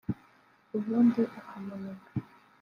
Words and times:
ubundi 0.77 1.21
akamuniga 1.39 2.05